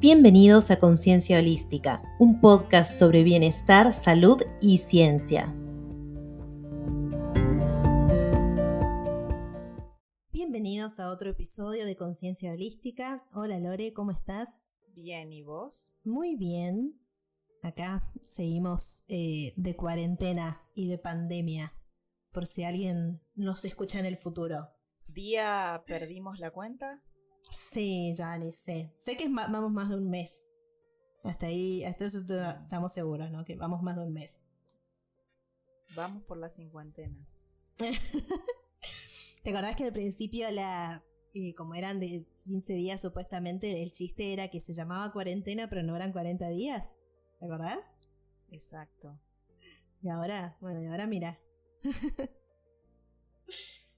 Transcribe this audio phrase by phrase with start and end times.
[0.00, 5.52] Bienvenidos a Conciencia Holística, un podcast sobre bienestar, salud y ciencia.
[10.32, 13.26] Bienvenidos a otro episodio de Conciencia Holística.
[13.34, 14.64] Hola Lore, ¿cómo estás?
[14.94, 15.92] Bien, ¿y vos?
[16.02, 16.98] Muy bien.
[17.62, 21.74] Acá seguimos eh, de cuarentena y de pandemia,
[22.32, 24.70] por si alguien nos escucha en el futuro.
[25.12, 27.02] ¿Día perdimos la cuenta?
[27.48, 28.92] Sí, ya ni sé.
[28.98, 30.46] Sé que vamos más de un mes.
[31.22, 33.44] Hasta ahí, hasta eso estamos seguros, ¿no?
[33.44, 34.40] Que vamos más de un mes.
[35.94, 37.26] Vamos por la cincuentena.
[39.42, 41.02] ¿Te acordás que al principio la,
[41.34, 45.82] eh, como eran de 15 días supuestamente, el chiste era que se llamaba cuarentena, pero
[45.82, 46.96] no eran 40 días?
[47.38, 47.96] ¿Te acordás?
[48.50, 49.18] Exacto.
[50.02, 51.40] Y ahora, bueno, y ahora mira.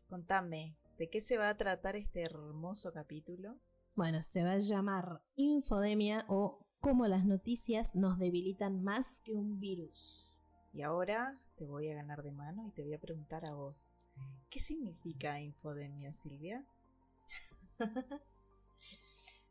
[0.08, 3.58] Contame, ¿De qué se va a tratar este hermoso capítulo?
[3.96, 9.58] Bueno, se va a llamar Infodemia o cómo las noticias nos debilitan más que un
[9.58, 10.36] virus.
[10.72, 13.92] Y ahora te voy a ganar de mano y te voy a preguntar a vos.
[14.48, 16.64] ¿Qué significa infodemia, Silvia?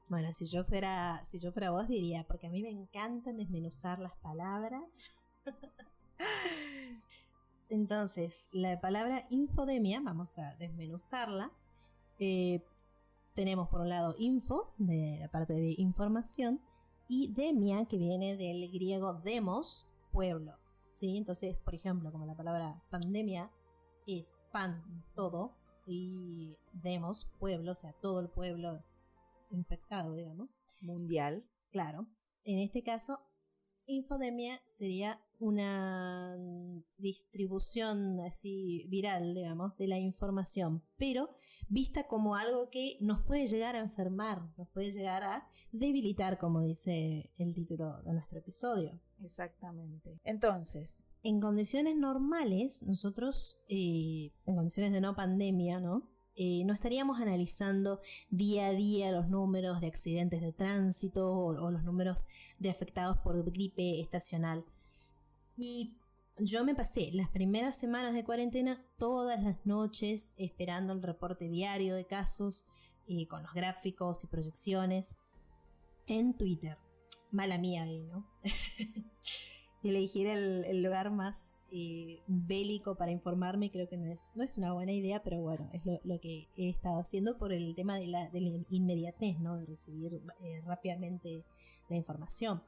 [0.07, 3.99] bueno, si yo fuera, si yo fuera vos diría, porque a mí me encantan desmenuzar
[3.99, 5.11] las palabras.
[7.71, 11.53] Entonces, la palabra infodemia, vamos a desmenuzarla.
[12.19, 12.65] Eh,
[13.33, 16.59] tenemos por un lado info, de la parte de información,
[17.07, 20.57] y demia, que viene del griego demos, pueblo.
[20.91, 21.15] ¿sí?
[21.15, 23.49] Entonces, por ejemplo, como la palabra pandemia
[24.05, 24.83] es pan,
[25.15, 25.55] todo,
[25.85, 28.83] y demos, pueblo, o sea, todo el pueblo
[29.49, 30.57] infectado, digamos.
[30.81, 31.45] Mundial.
[31.71, 32.05] Claro.
[32.43, 33.21] En este caso,
[33.85, 36.37] infodemia sería una
[36.97, 41.35] distribución así viral, digamos, de la información, pero
[41.67, 46.61] vista como algo que nos puede llegar a enfermar, nos puede llegar a debilitar, como
[46.61, 48.99] dice el título de nuestro episodio.
[49.23, 50.19] Exactamente.
[50.23, 51.07] Entonces.
[51.23, 56.07] En condiciones normales, nosotros, eh, en condiciones de no pandemia, ¿no?
[56.35, 57.99] Eh, no estaríamos analizando
[58.29, 62.27] día a día los números de accidentes de tránsito o, los números
[62.57, 64.65] de afectados por gripe estacional.
[65.63, 65.93] Y
[66.39, 71.93] yo me pasé las primeras semanas de cuarentena todas las noches esperando el reporte diario
[71.93, 72.65] de casos
[73.05, 75.15] y con los gráficos y proyecciones
[76.07, 76.79] en Twitter.
[77.29, 78.25] Mala mía ahí, ¿no?
[79.83, 84.73] Elegir el, lugar más eh, bélico para informarme creo que no es, no es una
[84.73, 88.31] buena idea, pero bueno, es lo, que he estado haciendo por el tema de la,
[88.31, 89.59] de la inmediatez, ¿no?
[89.59, 91.45] De recibir eh, rápidamente
[91.87, 92.63] la información.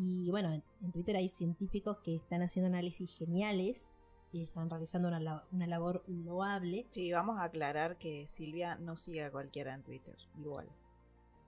[0.00, 3.92] Y bueno, en, Twitter hay científicos que están haciendo análisis geniales
[4.30, 6.86] y están realizando una, una labor loable.
[6.90, 10.68] Sí, vamos a aclarar que Silvia no sigue a cualquiera en Twitter, igual.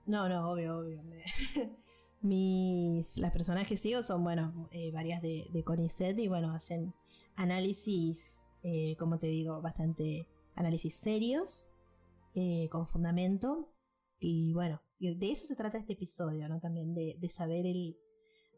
[0.05, 1.01] No, no, obvio, obvio.
[2.21, 6.93] mis, las personas que sigo son, bueno, eh, varias de, de CONICET y bueno, hacen
[7.37, 11.69] análisis, eh, como te digo, bastante análisis serios,
[12.35, 13.71] eh, con fundamento.
[14.19, 16.59] Y bueno, de eso se trata este episodio, ¿no?
[16.59, 17.97] También de, de saber el.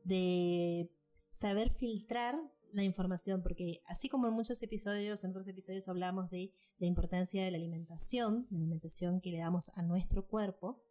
[0.03, 0.89] De
[1.31, 2.35] saber filtrar
[2.71, 7.43] la información, porque así como en muchos episodios, en otros episodios hablamos de la importancia
[7.43, 10.81] de la alimentación, la alimentación que le damos a nuestro cuerpo,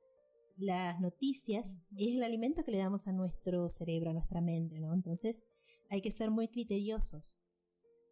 [0.57, 4.95] las noticias es el alimento que le damos a nuestro cerebro, a nuestra mente, ¿no?
[4.95, 5.45] Entonces
[5.91, 7.39] hay que ser muy criteriosos.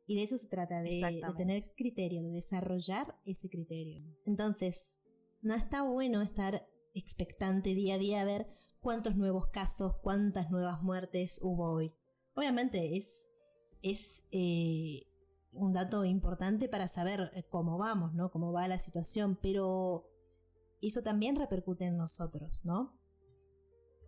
[0.07, 4.03] Y de eso se trata, de, tener criterio, de desarrollar ese criterio.
[4.27, 5.01] Entonces,
[5.41, 8.49] no está bueno estar expectante día a día a ver
[8.81, 11.95] cuántos nuevos casos, cuántas nuevas muertes hubo hoy.
[12.35, 13.29] Obviamente es,
[13.83, 15.03] es eh,
[15.53, 18.31] un dato importante para saber eh, cómo vamos, ¿no?
[18.31, 20.07] Cómo va la situación, pero
[20.81, 22.99] eso también repercute en nosotros, ¿no?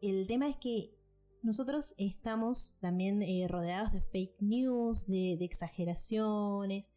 [0.00, 0.96] El tema es que
[1.42, 6.90] nosotros estamos también eh, rodeados de fake news, de, exageraciones,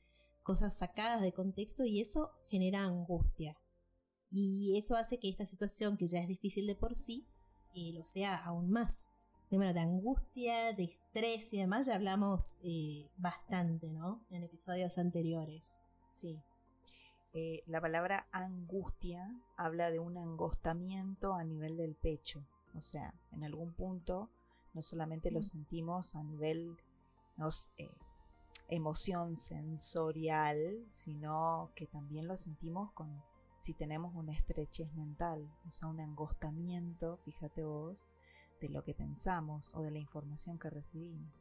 [0.44, 3.58] cosas sacadas de contexto y eso genera angustia.
[4.30, 7.28] Y eso hace que esta situación, que ya es difícil de por sí,
[7.76, 9.08] eh, lo sea aún más.
[9.52, 14.26] De, de angustia, de estrés y demás ya hablamos eh, bastante, ¿no?
[14.32, 15.80] En episodios anteriores.
[16.10, 16.42] Sí.
[17.34, 22.44] Eh, la palabra angustia habla de un angostamiento a nivel del pecho.
[22.74, 24.30] O sea, en algún punto
[24.74, 26.78] no solamente lo sentimos a nivel
[27.38, 27.90] nos, eh,
[28.70, 33.22] emoción sensorial, sino que también lo sentimos con
[33.58, 38.06] si tenemos una estrechez mental, o sea, un angostamiento, fíjate vos,
[38.62, 41.34] de lo que pensamos o de la información que recibimos.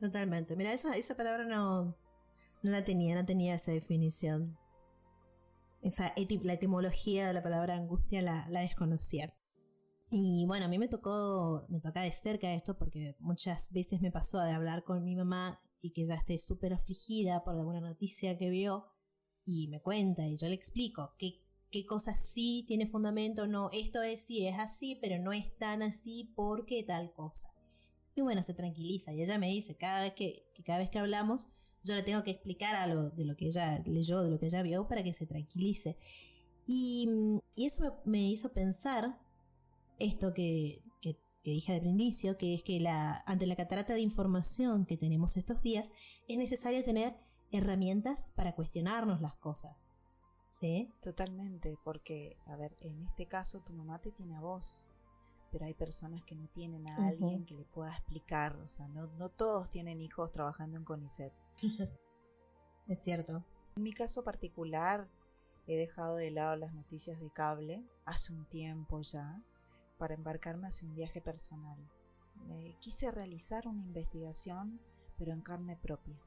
[0.00, 0.56] Totalmente.
[0.56, 4.56] Mira, esa, esa palabra no, no la tenía, no tenía esa definición
[5.82, 6.12] esa
[6.42, 9.34] la etimología de la palabra angustia la, la desconocía.
[10.10, 14.10] Y bueno, a mí me tocó, me toca de cerca esto porque muchas veces me
[14.10, 18.36] pasó de hablar con mi mamá y que ella esté súper afligida por alguna noticia
[18.36, 18.86] que vio
[19.50, 24.02] y me cuenta y yo le explico qué, qué cosas sí tiene fundamento, no, esto
[24.02, 27.52] es sí es así, pero no es tan así porque tal cosa.
[28.14, 31.48] Y bueno, se tranquiliza y ella me dice, cada vez que, cada vez que hablamos,
[31.82, 34.62] yo le tengo que explicar algo de lo que ella leyó, de lo que ella
[34.62, 35.96] vio, para que se tranquilice.
[36.66, 37.08] Y,
[37.56, 39.18] eso me, hizo pensar
[39.98, 44.86] esto que, que, dije al inicio, que es que la, ante la catarata de información
[44.86, 45.90] que tenemos estos días,
[46.28, 47.16] es necesario tener
[47.52, 49.90] herramientas para cuestionarnos las cosas.
[50.46, 50.92] ¿Sí?
[51.00, 54.86] Totalmente, porque, a ver, en este caso tu mamá te tiene a vos,
[55.52, 59.06] pero hay personas que no tienen a alguien que le pueda explicar, o sea, no,
[59.18, 61.32] no todos tienen hijos trabajando en CONICET.
[62.88, 63.44] es cierto.
[63.76, 65.08] En mi caso particular,
[65.66, 69.40] he dejado de lado las noticias de cable hace un tiempo ya
[69.98, 71.78] para embarcarme hacia un viaje personal.
[72.80, 74.80] quise realizar una investigación,
[75.16, 76.18] pero en carne propia,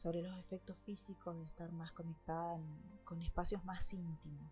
[0.00, 2.58] sobre los efectos físicos de estar más conectada
[3.04, 4.50] con espacios más íntimos.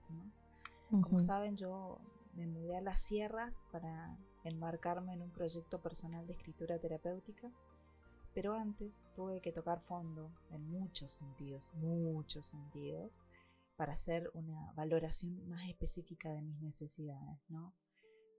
[0.90, 1.98] Como saben, yo
[2.34, 7.50] me mudé a las sierras para enmarcarme en un proyecto personal de escritura terapéutica,
[8.34, 13.10] pero antes tuve que tocar fondo en muchos sentidos, muchos sentidos,
[13.76, 17.72] para hacer una valoración más específica de mis necesidades, ¿no?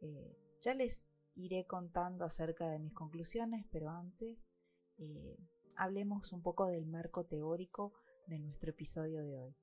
[0.01, 4.51] Eh, ya les iré contando acerca de mis conclusiones, pero antes
[4.97, 5.37] eh,
[5.79, 7.93] hablemos un poco del marco teórico
[8.27, 9.55] de nuestro episodio de hoy.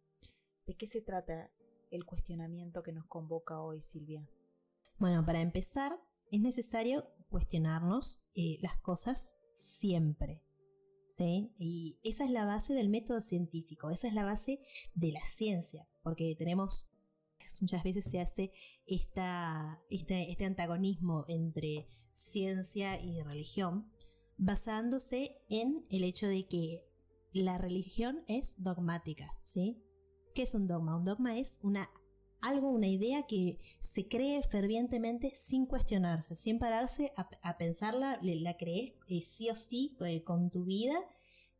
[0.66, 1.52] ¿De qué se trata
[1.90, 4.26] el cuestionamiento que nos convoca hoy, Silvia?
[4.98, 6.00] Bueno, para empezar,
[6.32, 10.42] es necesario cuestionarnos eh, las cosas siempre.
[11.08, 11.52] ¿Sí?
[11.56, 14.58] Y esa es la base del método científico, esa es la base
[14.94, 16.88] de la ciencia, porque tenemos
[17.60, 18.52] muchas veces se hace
[18.86, 23.86] esta, este antagonismo entre ciencia y religión,
[24.38, 26.84] basándose en el hecho de que
[27.32, 29.82] la religión es dogmática, ¿sí?
[30.34, 30.96] ¿Qué es un dogma?
[30.96, 31.90] Un dogma es una
[32.40, 38.92] algo, una idea que se cree fervientemente sin cuestionarse, sin pararse a, pensarla, la crees
[39.08, 40.94] eh, sí o sí eh, con tu vida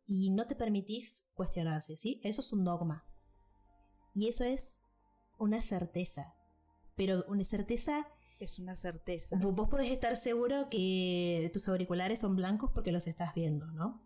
[0.06, 2.20] y no te permitís cuestionarse, ¿sí?
[2.22, 3.04] Eso es un dogma.
[4.14, 4.82] Y eso es
[5.38, 6.34] una certeza.
[6.94, 8.06] Pero una certeza...
[8.38, 9.36] Es una certeza.
[9.40, 14.02] Vos podés estar seguro que tus auriculares son blancos porque los estás viendo, ¿no?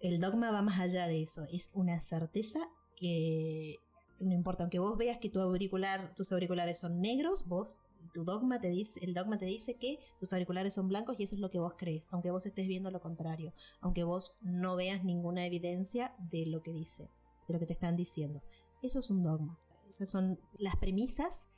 [0.00, 1.46] El dogma va más allá de eso.
[1.52, 2.60] Es una certeza
[2.96, 3.76] que
[4.20, 7.78] no importa, aunque vos veas que tu auricular, tus auriculares son negros, vos,
[8.12, 11.36] tu dogma te dice, el dogma te dice que tus auriculares son blancos y eso
[11.36, 15.04] es lo que vos crees, aunque vos estés viendo lo contrario, aunque vos no veas
[15.04, 17.10] ninguna evidencia de lo que dice,
[17.46, 18.42] de lo que te están diciendo.
[18.82, 19.58] Eso es un dogma.
[19.88, 21.48] Esas son las premisas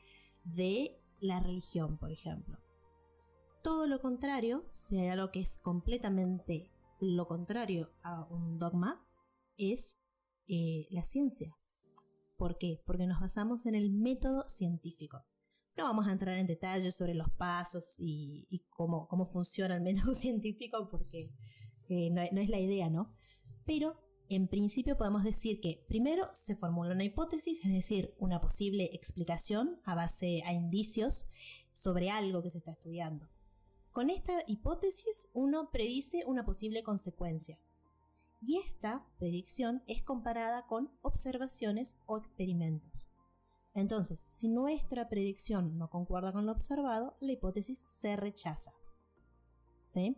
[0.44, 2.58] de la religión, por ejemplo.
[3.62, 6.70] Todo lo contrario, hay algo que es completamente
[7.00, 9.06] lo contrario a un dogma,
[9.56, 9.98] es
[10.48, 11.54] eh, la ciencia.
[12.36, 12.82] ¿Por qué?
[12.86, 15.22] Porque nos basamos en el método científico.
[15.76, 20.14] No vamos a entrar en detalles sobre los pasos y, cómo, cómo, funciona el método
[20.14, 21.32] científico porque
[21.88, 23.14] eh, no, es la idea, ¿no?
[23.64, 24.00] Pero
[24.30, 29.80] en principio podemos decir que primero se formula una hipótesis, es decir, una posible explicación
[29.84, 31.26] a base a indicios
[31.72, 33.28] sobre algo que se está estudiando.
[33.90, 37.58] Con esta hipótesis uno predice una posible consecuencia
[38.40, 43.10] y esta predicción es comparada con observaciones o experimentos.
[43.74, 48.72] Entonces, si nuestra predicción no concuerda con lo observado, la hipótesis se rechaza.
[49.88, 50.16] ¿Sí?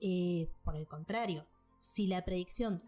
[0.00, 1.46] Eh, por el contrario,
[1.94, 2.82] si la predicción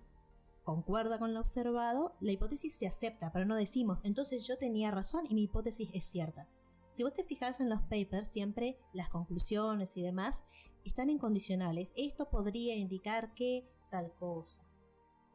[0.65, 5.25] concuerda con lo observado, la hipótesis se acepta, pero no decimos, entonces yo tenía razón
[5.29, 6.49] y mi hipótesis es cierta.
[6.89, 10.43] Si vos te fijas en los papers, siempre las conclusiones y demás
[10.85, 11.93] están incondicionales.
[11.97, 14.63] Esto podría indicar que tal cosa.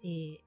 [0.02, 0.40] Eh,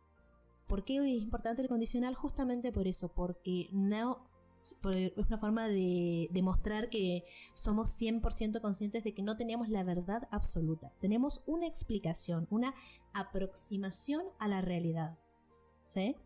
[0.66, 2.14] ¿Por qué es importante el condicional?
[2.14, 4.25] Justamente por eso, porque no
[4.72, 10.28] es una forma de demostrar que somos 100% conscientes de que no tenemos la verdad
[10.30, 10.92] absoluta.
[11.00, 12.74] Tenemos una explicación, una
[13.12, 15.18] aproximación a la realidad.
[15.86, 16.16] ¿Sí?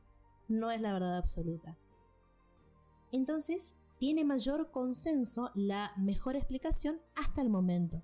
[0.49, 1.77] No es la verdad absoluta.
[3.13, 8.03] Entonces, tiene mayor consenso la mejor explicación hasta el momento.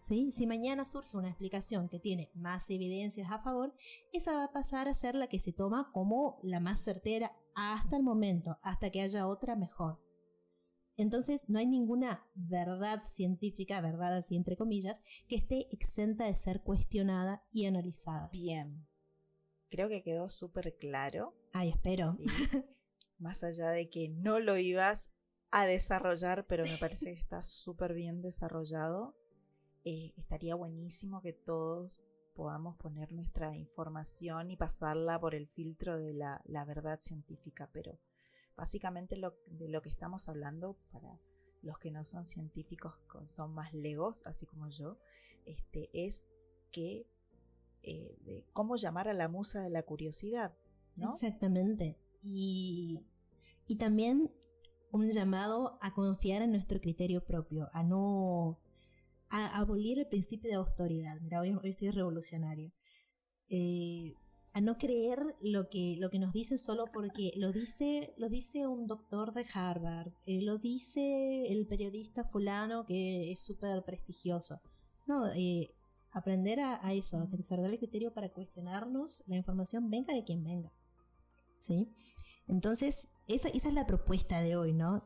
[0.00, 3.74] Si mañana surge una explicación que tiene más evidencias a favor,
[4.12, 7.96] esa va a pasar a ser la que se toma como la más certera hasta
[7.96, 10.00] el momento, hasta que haya otra mejor.
[10.96, 16.62] Entonces no hay ninguna verdad científica, verdad así entre comillas, que esté exenta de ser
[16.62, 18.28] cuestionada y analizada.
[18.32, 18.88] Bien.
[19.70, 21.34] Creo que quedó súper claro.
[21.52, 22.16] Ay, espero.
[23.18, 25.10] Más allá de que no lo ibas
[25.50, 29.16] a desarrollar, pero me parece que está súper bien desarrollado.
[29.84, 32.00] Eh, estaría buenísimo que todos
[32.34, 37.98] podamos poner nuestra información y pasarla por el filtro de la, verdad científica, pero
[38.56, 41.20] básicamente lo, de lo que estamos hablando para
[41.62, 42.94] los que no son científicos,
[43.26, 44.98] son más legos, así como yo,
[45.46, 46.28] este, es
[46.70, 47.06] que
[47.82, 50.54] eh, cómo llamar a la musa de la curiosidad,
[50.96, 51.10] ¿no?
[51.10, 51.98] Exactamente.
[52.22, 53.00] Y,
[53.66, 54.30] y también
[54.92, 58.58] un llamado a confiar en nuestro criterio propio, a no
[59.30, 61.20] a abolir el principio de autoridad.
[61.20, 62.72] Mira, hoy, estoy revolucionario.
[63.48, 64.14] Eh,
[64.54, 68.66] a no creer lo que, lo que nos dicen solo porque lo dice, lo dice
[68.66, 74.60] un doctor de Harvard, eh, lo dice el periodista fulano que es súper prestigioso.
[75.06, 75.74] No, eh,
[76.10, 80.72] aprender a, eso, a desarrollar el criterio para cuestionarnos la información venga de quien venga.
[81.58, 81.88] ¿Sí?
[82.46, 85.04] Entonces, esa, esa es la propuesta de hoy, ¿no?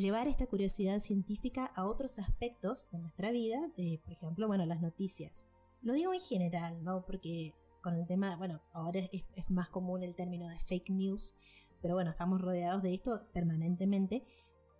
[0.00, 4.80] Llevar esta curiosidad científica a otros aspectos de nuestra vida, de, por ejemplo, bueno, las
[4.80, 5.44] noticias.
[5.82, 7.04] Lo digo en general, ¿no?
[7.04, 11.34] Porque con el tema, bueno, ahora es, más común el término de fake news,
[11.80, 14.24] pero bueno, estamos rodeados de esto permanentemente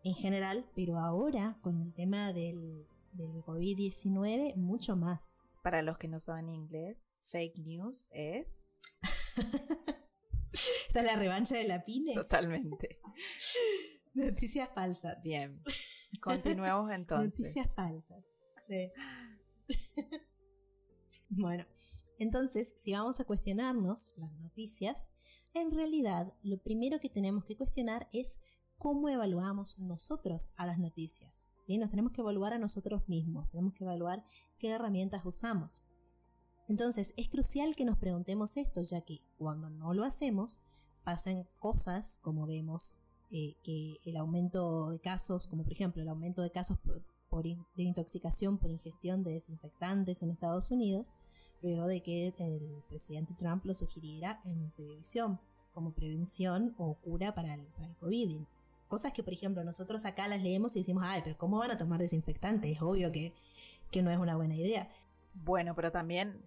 [0.05, 5.37] en general, pero ahora con el tema del, del COVID-19, mucho más.
[5.63, 8.73] Para los que no saben inglés, fake news es...
[10.89, 12.15] Esta es la revancha de la pine.
[12.15, 13.01] Totalmente.
[14.25, 15.23] Noticias falsas.
[15.23, 15.63] Bien.
[16.23, 17.41] Continuemos entonces.
[17.41, 18.25] Noticias falsas.
[18.67, 18.91] Sí.
[21.31, 21.65] bueno,
[22.19, 25.09] entonces, si vamos a cuestionarnos las noticias,
[25.55, 28.39] en realidad lo primero que tenemos que cuestionar es
[28.79, 31.51] cómo evaluamos nosotros a las noticias.
[31.61, 31.79] ¿sí?
[31.79, 34.25] Nos tenemos que evaluar a nosotros mismos, tenemos que evaluar
[34.59, 35.83] qué herramientas usamos.
[36.69, 40.61] Entonces, es crucial que nos preguntemos esto, ya que cuando no lo hacemos,
[41.03, 43.01] pasan cosas como vemos
[43.31, 47.03] eh, que el aumento de casos, como por ejemplo el aumento de casos por,
[47.43, 51.13] de intoxicación por ingestión de desinfectantes en Estados Unidos,
[51.63, 55.39] luego de que el presidente Trump lo sugiriera en televisión
[55.73, 58.39] como prevención o cura para el, para el COVID.
[58.89, 61.79] Cosas que, por ejemplo, nosotros acá las leemos y decimos, ay, pero ¿cómo van a
[61.79, 62.73] tomar desinfectantes?
[62.73, 63.33] Es obvio que,
[63.93, 64.89] que no es una buena idea.
[65.33, 66.43] Bueno, pero también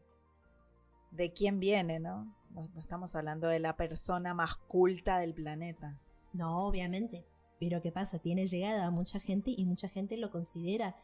[1.11, 2.35] de quién viene, ¿no?
[2.49, 5.97] No estamos hablando de la persona más culta del planeta.
[6.33, 7.25] No, obviamente.
[7.59, 8.19] Pero ¿qué pasa?
[8.19, 10.95] Tiene llegada a mucha gente y mucha gente lo considera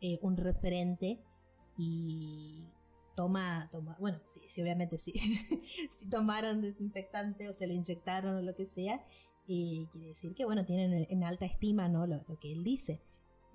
[0.00, 1.20] eh, un referente
[1.78, 2.66] y
[3.14, 5.12] toma, toma bueno, sí, sí obviamente sí.
[5.90, 9.02] si tomaron desinfectante o se lo inyectaron o lo que sea,
[9.48, 12.06] eh, quiere decir que, bueno, tienen en alta estima ¿no?
[12.06, 13.02] lo, que él dice.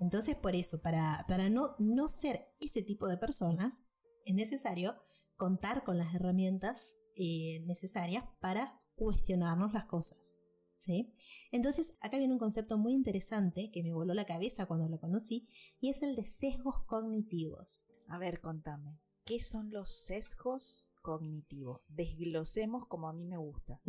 [0.00, 3.80] Entonces, por eso, para, para no, no ser ese tipo de personas,
[4.24, 4.96] es necesario
[5.36, 10.38] contar con las herramientas eh, necesarias para cuestionarnos las cosas.
[10.78, 11.12] ¿Sí?
[11.50, 15.48] Entonces, acá viene un concepto muy interesante que me voló la cabeza cuando lo conocí
[15.80, 17.80] y es el de sesgos cognitivos.
[18.06, 21.82] A ver, contame, ¿qué son los sesgos cognitivos?
[21.88, 23.80] Desglosemos como a mí me gusta.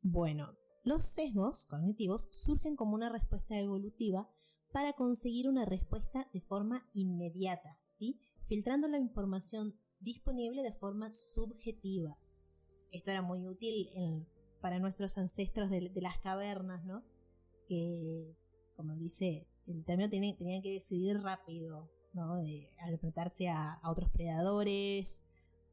[0.00, 4.28] Bueno, los sesgos cognitivos surgen como una respuesta evolutiva
[4.72, 8.18] para conseguir una respuesta de forma inmediata, ¿sí?
[8.42, 12.18] Filtrando la información disponible de forma subjetiva.
[12.90, 14.26] Esto era muy útil en
[14.62, 17.04] para nuestros ancestros de, las cavernas, ¿no?
[17.68, 18.34] Que,
[18.76, 22.34] como dice, el término tenían que decidir rápido, ¿no?
[22.34, 25.24] al enfrentarse a, otros predadores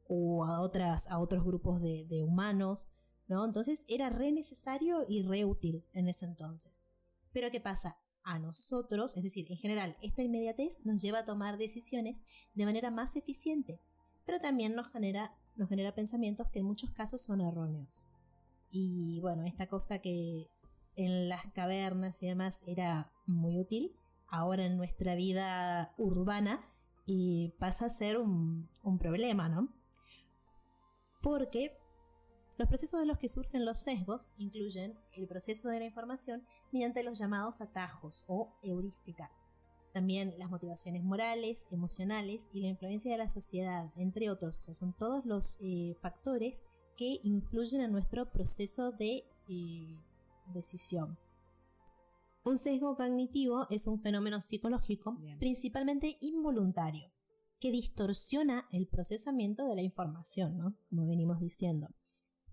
[0.07, 2.89] o a, otras, a otros grupos de, humanos,
[3.27, 3.45] ¿no?
[3.45, 6.87] Entonces era re necesario y re útil en ese entonces.
[7.31, 7.97] Pero ¿qué pasa?
[8.23, 12.21] A nosotros, es decir, en general, esta inmediatez nos lleva a tomar decisiones
[12.53, 13.79] de manera más eficiente,
[14.25, 18.07] pero también nos genera, nos genera pensamientos que en muchos casos son erróneos.
[18.71, 20.49] Y bueno, esta cosa que
[20.95, 23.95] en las cavernas y demás era muy útil,
[24.27, 26.61] ahora en nuestra vida urbana
[27.57, 29.69] pasa a ser un, problema, ¿no?
[31.21, 31.77] Porque
[32.57, 37.03] los procesos de los que surgen los sesgos incluyen el proceso de la información mediante
[37.03, 39.31] los llamados atajos o heurística.
[39.93, 44.59] También las motivaciones morales, emocionales y la influencia de la sociedad, entre otros.
[44.59, 46.63] O sea, son todos los eh, factores
[46.99, 49.97] que influyen en nuestro proceso de eh,
[50.53, 51.17] decisión.
[52.43, 57.09] Un sesgo cognitivo es un fenómeno psicológico principalmente involuntario
[57.61, 60.75] que distorsiona el procesamiento de la información, ¿no?
[60.89, 61.87] Como venimos diciendo.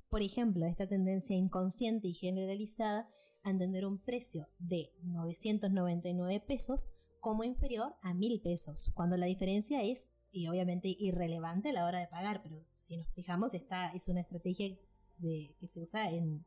[0.09, 3.11] Por ejemplo, esta tendencia inconsciente y generalizada
[3.43, 6.89] a entender un precio de 999 pesos
[7.19, 11.99] como inferior a 1000 pesos, cuando la diferencia es y obviamente irrelevante a la hora
[11.99, 14.77] de pagar, pero si nos fijamos, esta es una estrategia
[15.17, 16.45] de, que se usa en,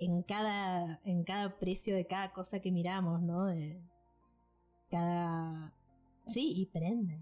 [0.00, 3.44] en cada, en cada precio de cada cosa que miramos, ¿no?
[3.44, 3.80] De
[4.90, 5.72] cada...
[6.26, 7.20] Sí, y prende.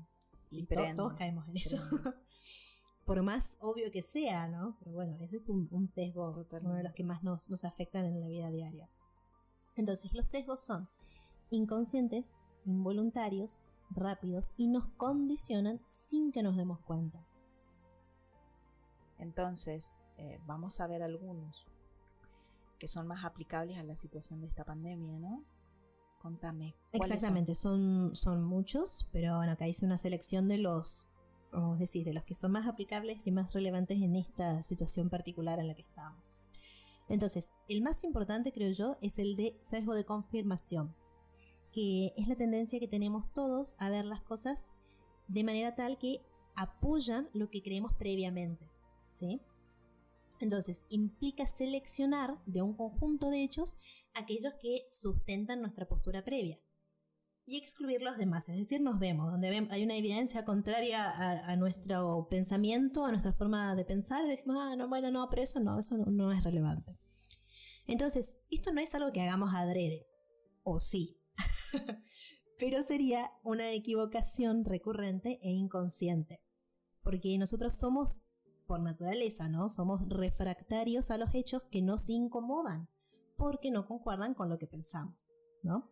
[0.50, 1.76] Y, todos caemos en eso.
[3.04, 4.78] Por más obvio que sea, ¿no?
[4.78, 8.18] Pero bueno, ese es un, sesgo, uno de los que más nos, nos afectan en
[8.18, 8.88] la vida diaria.
[9.76, 10.88] Entonces, los sesgos son
[11.50, 12.34] inconscientes,
[12.64, 13.60] involuntarios,
[13.94, 17.26] rápidos y nos condicionan sin que nos demos cuenta.
[19.18, 21.66] Entonces, eh, vamos a ver algunos
[22.78, 25.44] que son más aplicables a la situación de esta pandemia, ¿no?
[26.20, 26.74] Contame.
[26.92, 28.16] Exactamente, son?
[28.16, 28.42] son?
[28.42, 31.06] muchos, pero bueno, acá hice una selección de los,
[31.52, 35.10] vamos a decir, de los que son más aplicables y más relevantes en esta situación
[35.10, 36.40] particular en la que estamos.
[37.08, 40.94] Entonces, el más importante, creo yo, es el de sesgo de confirmación,
[41.72, 44.70] que es la tendencia que tenemos todos a ver las cosas
[45.28, 46.20] de manera tal que
[46.54, 48.68] apoyan lo que creemos previamente.
[49.14, 49.40] ¿sí?
[50.40, 53.76] Entonces, implica seleccionar de un conjunto de hechos
[54.14, 56.58] aquellos que sustentan nuestra postura previa
[57.46, 58.48] y excluir los demás.
[58.48, 63.74] Es decir, nos vemos, donde hay una evidencia contraria a, nuestro pensamiento, a nuestra forma
[63.74, 66.98] de pensar, decimos, ah, no, bueno, no, pero eso no, eso no, es relevante.
[67.86, 70.06] Entonces, esto no es algo que hagamos adrede,
[70.62, 71.21] o sí,
[72.58, 76.40] pero sería una equivocación recurrente e inconsciente,
[77.02, 78.26] porque nosotros somos
[78.66, 79.68] por naturaleza, ¿no?
[79.68, 82.88] Somos refractarios a los hechos que nos incomodan,
[83.36, 85.30] porque no concuerdan con lo que pensamos,
[85.62, 85.90] ¿no?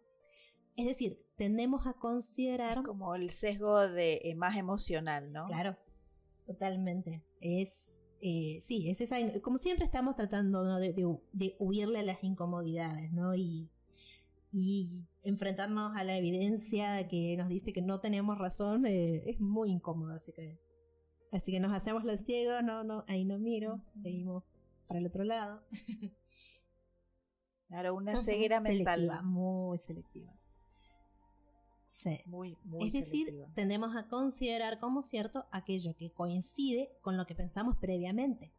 [0.76, 2.82] Es decir, tendemos a considerar...
[2.82, 5.46] como el sesgo de eh, más emocional, ¿no?
[5.46, 5.76] Claro,
[6.46, 7.22] totalmente.
[7.40, 13.34] Es, eh, sí, es esa, como siempre estamos tratando de, huirle a las incomodidades, ¿no?
[13.34, 13.68] Y,
[14.52, 19.70] y enfrentarnos a la evidencia que nos dice que no tenemos razón eh, es muy
[19.70, 20.58] incómodo, así que
[21.32, 24.44] Así que nos hacemos los ciegos, no, no, ahí no miro, seguimos
[24.86, 25.62] para el otro lado.
[27.68, 29.08] Claro, una ceguera mental.
[29.22, 30.36] muy selectiva.
[31.86, 32.18] Sí.
[32.26, 37.36] Muy, muy es decir, tendemos a considerar como cierto aquello que coincide con lo que
[37.36, 38.52] pensamos previamente.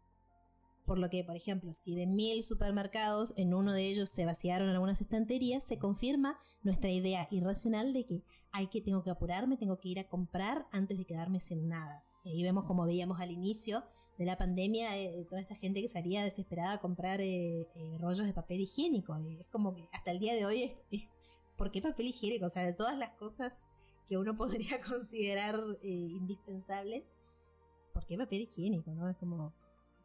[0.86, 4.70] Por lo que, por ejemplo, si de mil supermercados en uno de ellos se vaciaron
[4.70, 9.80] algunas estanterías, se confirma nuestra idea irracional de que hay que tengo que apurarme, tengo
[9.80, 12.04] que ir a comprar antes de quedarme sin nada.
[12.24, 13.84] Y vemos como veíamos al inicio
[14.18, 18.28] de la pandemia, eh, toda esta gente que salía desesperada a comprar eh, eh, rollos
[18.28, 19.16] de papel higiénico.
[19.18, 21.10] es como que hasta el día de hoy es,
[21.58, 22.46] ¿por qué papel higiénico?
[22.46, 23.68] O sea, de todas las cosas
[24.08, 27.04] que uno podría considerar indispensables,
[27.94, 28.92] ¿por qué papel higiénico?
[28.92, 29.10] ¿No?
[29.10, 29.54] Es como,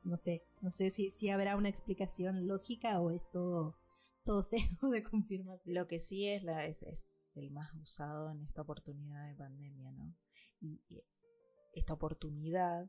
[0.04, 3.78] no sé, no sé si, si habrá una explicación lógica o es todo,
[4.24, 5.74] todo sesgo de confirmación.
[5.74, 9.92] Lo que sí es, la, es, es el más usado en esta oportunidad de pandemia,
[9.92, 10.14] ¿no?
[10.60, 10.80] y
[11.72, 12.88] esta oportunidad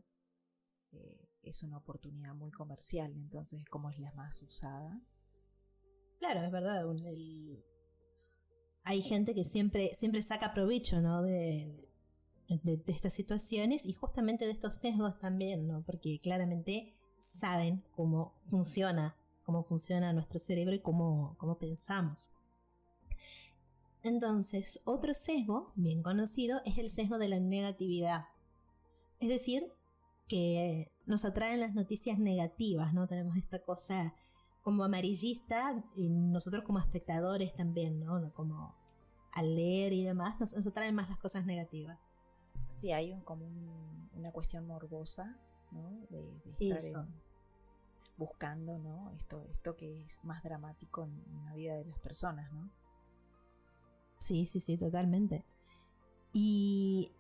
[0.94, 5.02] eh, es una oportunidad muy comercial, entonces como es la más usada.
[6.20, 6.84] Claro, es verdad.
[8.84, 11.22] Hay gente que siempre, siempre saca provecho ¿no?
[11.22, 11.90] de,
[12.48, 15.84] de, estas situaciones y justamente de estos sesgos también, ¿no?
[15.84, 22.30] porque claramente saben cómo funciona, cómo funciona nuestro cerebro y cómo, cómo pensamos.
[24.04, 28.26] Entonces, otro sesgo bien conocido es el sesgo de la negatividad.
[29.20, 29.72] Es decir,
[30.28, 33.08] que nos atraen las noticias negativas, ¿no?
[33.08, 34.14] Tenemos esta cosa
[34.62, 38.34] como amarillista y nosotros como espectadores también, ¿no?
[38.34, 38.76] Como
[39.32, 42.18] al leer y demás, nos, atraen más las cosas negativas.
[42.70, 43.46] Sí, hay como
[44.14, 45.40] una cuestión morbosa,
[45.72, 45.90] ¿no?
[46.10, 47.08] De, estar
[48.18, 49.12] buscando, ¿no?
[49.12, 52.72] Esto, esto que es más dramático en la vida de las personas, ¿no?
[54.20, 55.46] Sí, sí, sí, totalmente.
[56.34, 57.12] Y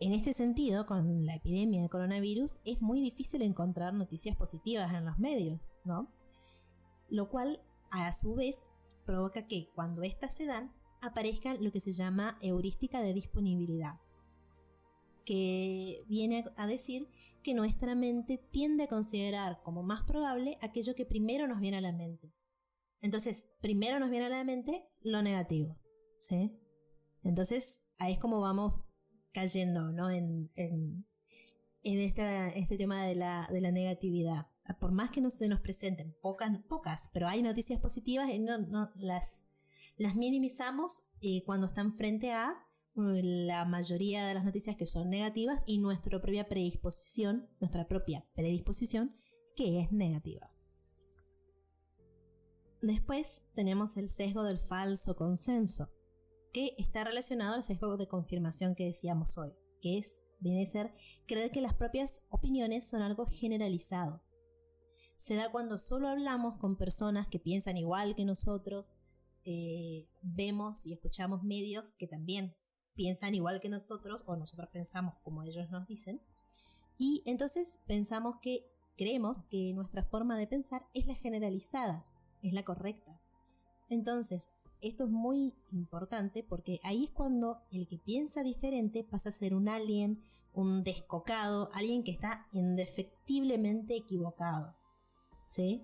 [0.00, 5.04] en este sentido, con la epidemia de coronavirus, es muy difícil encontrar noticias positivas en
[5.04, 6.08] los medios, ¿no?
[7.08, 8.66] Lo cual, a su vez,
[9.06, 14.00] provoca que cuando éstas se dan, aparezca lo que se llama heurística de disponibilidad,
[15.24, 17.08] que viene a decir
[17.44, 21.80] que nuestra mente tiende a considerar como más probable aquello que primero nos viene a
[21.80, 22.34] la mente.
[23.00, 25.78] Entonces, primero nos viene a la mente lo negativo,
[26.20, 26.58] ¿sí?
[27.22, 28.82] Entonces, ahí es como vamos
[29.32, 30.10] cayendo ¿no?
[30.10, 31.06] en, en,
[31.82, 34.46] este tema de la, de la negatividad.
[34.80, 38.56] Por más que no se nos presenten pocas, pocas pero hay noticias positivas y no,
[38.56, 39.46] no las,
[39.98, 42.54] las minimizamos eh, cuando están frente a
[42.94, 49.16] la mayoría de las noticias que son negativas y nuestra propia predisposición, nuestra propia predisposición
[49.56, 50.50] que es negativa.
[52.82, 55.90] Después tenemos el sesgo del falso consenso
[56.52, 60.94] que está relacionado al sesgo de confirmación que decíamos hoy, que es, viene a
[61.26, 64.22] creer que las propias opiniones son algo generalizado.
[65.16, 68.94] se da cuando solo hablamos con personas que piensan igual que nosotros,
[69.44, 72.54] eh, vemos y escuchamos medios que también
[72.94, 76.20] piensan igual que nosotros o nosotros pensamos como ellos nos dicen.
[76.98, 82.06] Y entonces pensamos que creemos que nuestra forma de pensar es la generalizada,
[82.42, 83.20] es la correcta.
[83.88, 84.48] Entonces,
[84.80, 89.54] esto es muy importante porque ahí es cuando el que piensa diferente pasa a ser
[89.54, 94.76] un alien, un descocado, alguien que está indefectiblemente equivocado.
[95.48, 95.82] ¿Sí?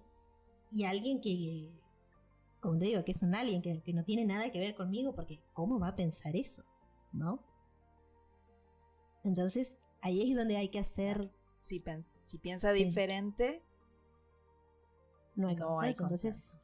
[0.70, 1.70] Y alguien que,
[2.60, 5.40] como te digo, que es un alien que, no tiene nada que ver conmigo porque
[5.52, 6.64] ¿cómo va a pensar eso?
[7.12, 7.44] ¿No?
[9.24, 11.32] Entonces, ahí es donde hay que hacer...
[11.62, 11.84] Si,
[12.24, 13.62] si piensa diferente,
[15.36, 16.58] no hay no Entonces,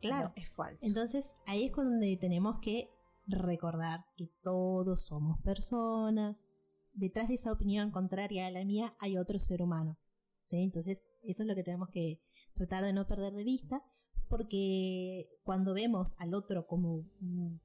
[0.00, 0.84] claro, es falso.
[0.86, 2.90] Entonces, ahí es donde tenemos que
[3.26, 6.46] recordar que todos somos personas.
[6.92, 9.98] Detrás de esa opinión contraria a la mía hay otro ser humano.
[10.46, 10.62] ¿sí?
[10.62, 12.20] Entonces, eso es lo que tenemos que
[12.54, 13.82] tratar de no perder de vista,
[14.28, 17.60] porque cuando vemos al otro como un,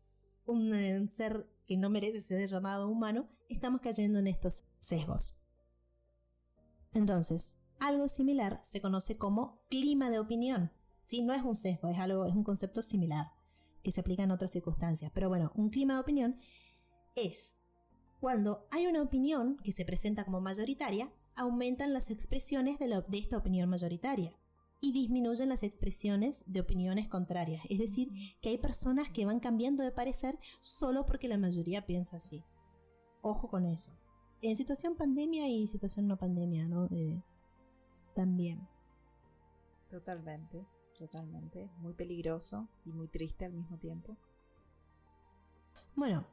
[0.50, 5.36] un ser que no merece ser llamado humano, estamos cayendo en estos sesgos.
[6.94, 10.72] Entonces, algo similar se conoce como clima de opinión.
[11.06, 11.22] ¿sí?
[11.22, 13.28] No es un sesgo, es, algo, es un concepto similar
[13.84, 15.12] que se aplica en otras circunstancias.
[15.14, 16.40] Pero bueno, un clima de opinión
[17.16, 17.56] es
[18.20, 23.70] cuando hay una opinión que se presenta como mayoritaria, aumentan las expresiones de esta opinión
[23.70, 24.36] mayoritaria
[24.82, 27.64] y disminuyen las expresiones de opiniones contrarias.
[27.70, 28.12] Es decir,
[28.42, 32.44] que hay personas que van cambiando de parecer solo porque la mayoría piensa así.
[33.22, 33.92] Ojo con eso.
[34.42, 36.86] En situación pandemia y situación no pandemia, ¿no?
[36.92, 37.22] Eh,
[38.16, 38.68] también.
[39.90, 40.66] Totalmente,
[40.98, 41.70] totalmente.
[41.80, 44.16] Muy peligroso y muy triste al mismo tiempo.
[45.96, 46.26] Bueno,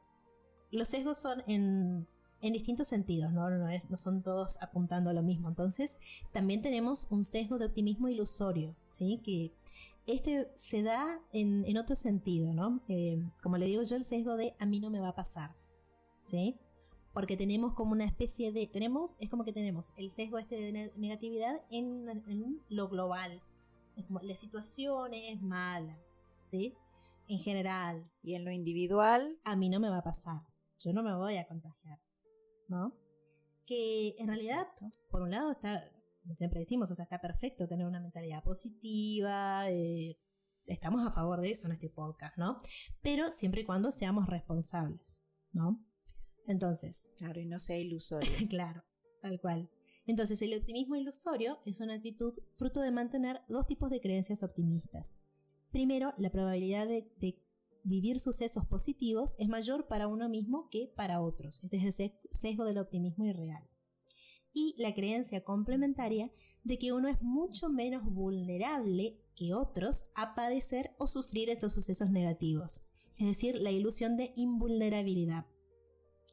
[0.71, 2.07] los sesgos son en,
[2.41, 3.49] distintos sentidos, ¿no?
[3.49, 5.49] No, no, son todos apuntando a lo mismo.
[5.49, 5.97] Entonces,
[6.31, 9.21] también tenemos un sesgo de optimismo ilusorio, ¿sí?
[9.23, 9.53] Que
[10.05, 12.81] este se da en, otro sentido, ¿no?
[12.87, 15.55] Eh, como le digo yo, el sesgo de a mí no me va a pasar,
[16.27, 16.57] ¿sí?
[17.17, 20.91] porque tenemos como una especie de, tenemos, es como que tenemos el sesgo este de
[20.97, 23.41] negatividad en, en lo global.
[23.95, 25.97] Es como la situación es mala,
[26.39, 26.75] ¿sí?
[27.27, 28.07] En general.
[28.21, 29.39] Y en lo individual.
[29.43, 30.41] A mí no me va a pasar.
[30.77, 31.99] Yo no me voy a contagiar,
[32.67, 32.95] ¿no?
[33.65, 34.67] Que en realidad,
[35.09, 35.89] por un lado está,
[36.21, 40.17] como siempre decimos, o sea, está perfecto tener una mentalidad positiva, eh,
[40.65, 42.57] estamos a favor de eso en este podcast, ¿no?
[43.01, 45.21] Pero siempre y cuando seamos responsables,
[45.53, 45.83] ¿no?
[46.47, 47.11] Entonces.
[47.17, 48.29] Claro, y no sea ilusorio.
[48.49, 48.83] claro,
[49.21, 49.69] tal cual.
[50.05, 55.17] Entonces, el optimismo ilusorio es una actitud fruto de mantener dos tipos de creencias optimistas.
[55.71, 57.43] Primero, la probabilidad de,
[57.87, 61.63] vivir sucesos positivos es mayor para uno mismo que para otros.
[61.63, 63.67] Este es el sesgo del optimismo irreal.
[64.53, 66.31] Y la creencia complementaria
[66.63, 72.09] de que uno es mucho menos vulnerable que otros a padecer o sufrir estos sucesos
[72.09, 72.81] negativos.
[73.17, 75.45] Es decir, la ilusión de invulnerabilidad.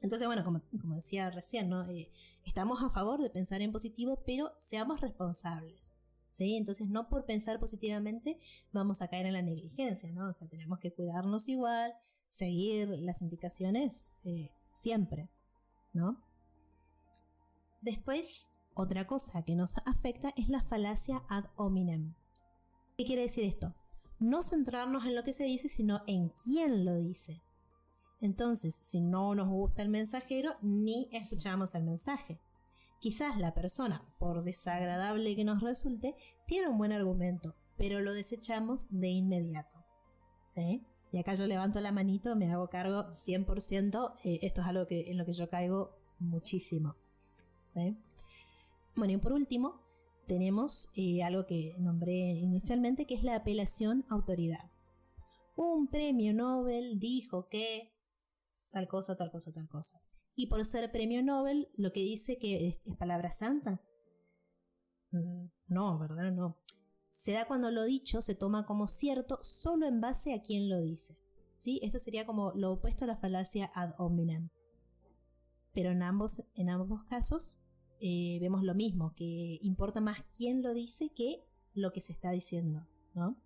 [0.01, 0.61] Entonces, bueno, como,
[0.95, 1.89] decía recién, ¿no?
[1.89, 2.11] Eh,
[2.45, 5.95] estamos a favor de pensar en positivo, pero seamos responsables.
[6.35, 6.57] ¿Sí?
[6.57, 8.41] Entonces, no por pensar positivamente
[8.73, 10.31] vamos a caer en la negligencia, ¿no?
[10.31, 11.95] O sea, tenemos que cuidarnos igual,
[12.27, 15.31] seguir las indicaciones eh, siempre,
[15.93, 16.21] ¿no?
[17.83, 22.17] Después, otra cosa que nos afecta es la falacia ad hominem.
[22.99, 23.73] ¿Qué quiere decir esto?
[24.19, 27.45] No centrarnos en lo que se dice, sino en quién lo dice.
[28.21, 32.41] Entonces, si no nos gusta el mensajero, ni escuchamos el mensaje.
[33.05, 38.87] Quizás la persona, por desagradable que nos resulte, tiene un buen argumento, pero lo desechamos
[38.89, 39.85] de inmediato.
[40.49, 40.87] ¿Sí?
[41.13, 45.19] Y acá yo levanto la manito, me hago cargo 100%, eh, esto es algo en
[45.19, 46.97] lo que yo caigo muchísimo.
[47.75, 47.95] ¿Sí?
[48.97, 49.83] Bueno, y por último,
[50.27, 54.71] tenemos eh, algo que nombré inicialmente, que es la apelación autoridad.
[55.57, 57.93] Un premio Nobel dijo que
[58.71, 60.01] tal cosa, tal cosa, tal cosa.
[60.35, 63.81] Y por ser premio Nobel, lo que dice que es, palabra santa.
[65.13, 66.33] Mm, no, ¿verdad?
[66.33, 66.59] No.
[67.09, 70.81] Se da cuando lo dicho se toma como cierto solo en base a quien lo
[70.81, 71.17] dice.
[71.59, 71.81] ¿Sí?
[71.83, 74.51] Esto sería como lo opuesto a la falacia ad hominem.
[75.73, 77.59] Pero en ambos, en ambos casos
[78.01, 82.31] eh, vemos lo mismo, que importa más quién lo dice que lo que se está
[82.31, 83.41] diciendo, ¿no?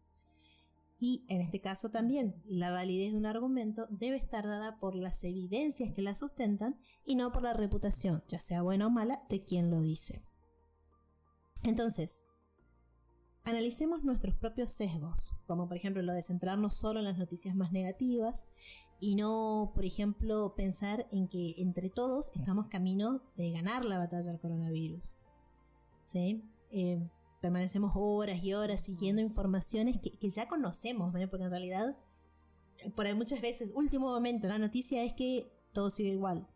[1.01, 5.23] Y en este caso también, la validez de un argumento debe estar dada por las
[5.23, 9.45] evidencias que la sustentan y no por la reputación, ya sea buena o mala, de
[9.45, 10.25] quien lo dice.
[11.63, 12.25] Entonces,
[13.45, 17.73] analicemos nuestros propios sesgos, como por ejemplo lo de centrarnos solo en las noticias más
[17.73, 18.49] negativas
[19.01, 24.33] y no, por ejemplo, pensar en que entre todos estamos camino de ganar la batalla
[24.33, 25.15] al coronavirus.
[26.05, 26.43] ¿Sí?
[26.71, 27.09] Eh,
[27.41, 31.29] permanecemos horas y horas siguiendo informaciones que, que ya conocemos, ¿ve?
[31.29, 31.97] porque en realidad,
[32.97, 36.47] por ahí muchas veces, último momento, la noticia es que todo sigue igual.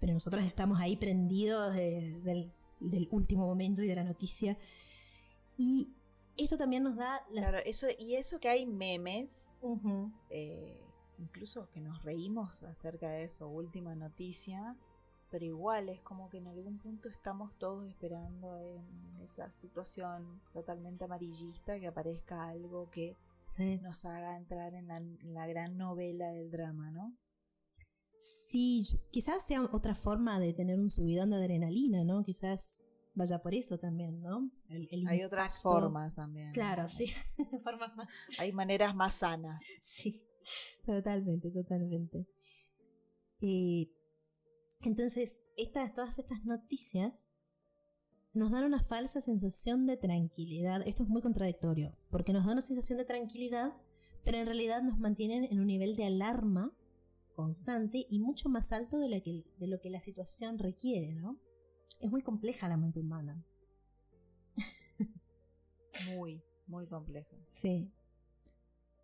[0.00, 4.58] Pero nosotros estamos ahí prendidos de- del, del último momento y de la noticia.
[5.56, 5.88] Y
[6.36, 7.42] esto también nos da la...
[7.42, 9.56] Claro, eso, y eso que hay memes,
[10.30, 10.82] eh,
[11.18, 14.76] incluso que nos reímos acerca de eso, última noticia,
[15.36, 21.04] pero igual es como que en algún punto estamos todos esperando en esa situación totalmente
[21.04, 23.18] amarillista que aparezca algo que
[23.50, 23.76] Sí.
[23.82, 27.14] nos haga entrar en la, en la gran novela del drama, ¿no?
[28.48, 28.80] Sí,
[29.12, 32.24] quizás sea otra forma de tener un subidón de adrenalina, ¿no?
[32.24, 32.82] Quizás
[33.14, 34.50] vaya por eso también, ¿no?
[34.70, 36.50] El- el Hay otras formas también.
[36.52, 37.12] Claro, sí,
[37.62, 38.08] formas más.
[38.38, 39.62] Hay maneras más sanas.
[39.82, 40.22] Sí,
[40.86, 42.26] totalmente, totalmente.
[43.42, 43.90] Eh,
[44.86, 47.30] entonces, estas, todas estas noticias
[48.34, 50.86] nos dan una falsa sensación de tranquilidad.
[50.86, 53.74] Esto es muy contradictorio, porque nos dan una sensación de tranquilidad,
[54.24, 56.72] pero en realidad nos mantienen en un nivel de alarma
[57.34, 61.38] constante y mucho más alto de lo que, de lo que la situación requiere, ¿no?
[62.00, 63.44] Es muy compleja la mente humana.
[66.14, 67.34] Muy, muy complejo.
[67.46, 67.90] Sí.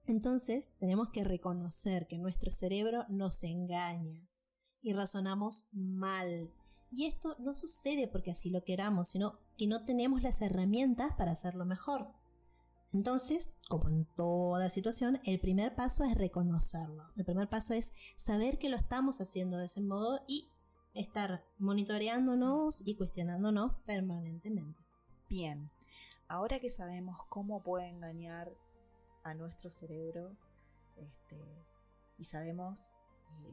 [0.07, 4.29] Entonces, tenemos que reconocer que nuestro cerebro nos engaña
[4.83, 6.51] y razonamos mal.
[6.91, 11.33] Y esto no sucede porque así lo queramos, sino que no tenemos las herramientas para
[11.33, 12.09] hacerlo mejor.
[12.93, 17.05] Entonces, como en toda situación, el primer paso es reconocerlo.
[17.17, 20.51] El primer paso es saber que lo estamos haciendo de ese modo y
[20.93, 24.79] estar monitoreándonos y cuestionándonos permanentemente.
[25.31, 25.71] Bien,
[26.29, 28.53] ahora que sabemos cómo puede engañar
[29.25, 30.37] a nuestro cerebro
[30.97, 31.41] este,
[32.19, 32.95] y sabemos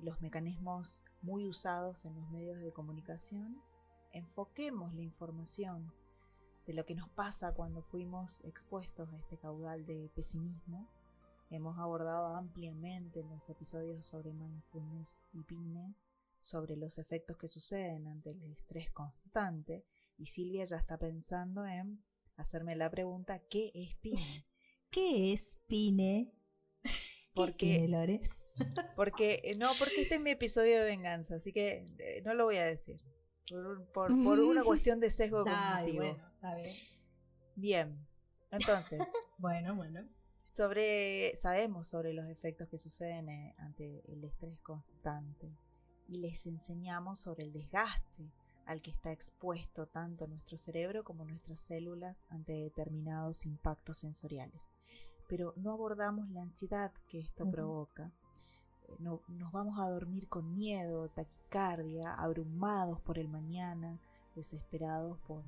[0.02, 3.62] los mecanismos muy usados en los medios de comunicación,
[4.12, 5.92] enfoquemos la información
[6.66, 10.88] de lo que nos pasa cuando fuimos expuestos a este caudal de pesimismo.
[11.50, 15.96] Hemos abordado ampliamente en los episodios sobre mindfulness y PINE
[16.42, 19.84] sobre los efectos que suceden ante el estrés constante
[20.18, 22.04] y Silvia ya está pensando en
[22.38, 24.46] hacerme la pregunta ¿qué es PINE?
[24.92, 26.32] ¿Qué es Pine?
[26.82, 26.90] ¿Qué
[27.34, 28.30] Porque- es Pine, Lore?
[28.96, 32.46] Porque, eh, no, porque este es mi episodio de venganza, así que eh, no lo
[32.46, 33.02] voy a decir.
[33.50, 35.98] Por, por- por una cuestión de sesgo cognitivo.
[36.04, 36.76] bueno, está bien.
[37.56, 38.08] Bien,
[38.52, 39.02] entonces,
[39.38, 40.08] Bueno, bueno.
[40.46, 45.50] sobre, sabemos sobre los efectos que suceden eh, ante el estrés constante
[46.08, 48.32] y les enseñamos sobre el desgaste
[48.66, 54.74] al que está expuesto tanto nuestro cerebro como nuestras células ante determinados impactos sensoriales.
[55.28, 57.52] Pero no abordamos la ansiedad que esto Ujú.
[57.52, 58.12] provoca.
[59.00, 64.00] No, nos vamos a dormir con miedo, taquicardia, abrumados por el mañana,
[64.36, 65.44] desesperados por,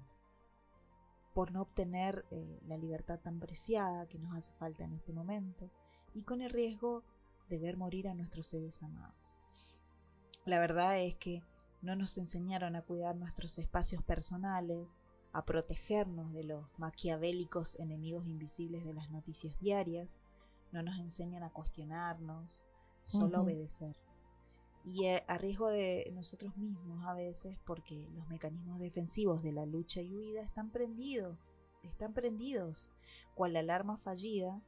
[1.33, 5.69] por no obtener eh, la libertad tan preciada que nos hace falta en este momento
[6.13, 7.03] y con el riesgo
[7.49, 9.15] de ver morir a nuestros seres amados.
[10.45, 11.43] La verdad es que
[11.81, 18.83] no nos enseñaron a cuidar nuestros espacios personales, a protegernos de los maquiavélicos enemigos invisibles
[18.85, 20.19] de las noticias diarias,
[20.71, 22.63] no nos enseñan a cuestionarnos,
[23.03, 23.47] solo Ujú.
[23.47, 23.95] obedecer.
[24.83, 29.65] Y eh, a riesgo de nosotros mismos a veces porque los mecanismos defensivos de la
[29.65, 31.37] lucha y huida están prendidos,
[31.83, 32.89] están prendidos,
[33.35, 34.61] cual alarma fallida,